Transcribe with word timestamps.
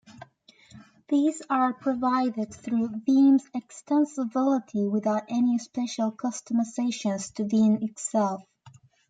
These 1.09 1.43
are 1.47 1.73
provided 1.75 2.55
through 2.55 2.87
Vim's 3.05 3.47
extensibility, 3.51 4.89
without 4.89 5.25
any 5.27 5.59
special 5.59 6.11
customizations 6.11 7.31
to 7.35 7.43
Vim 7.47 7.83
itself. 7.87 8.41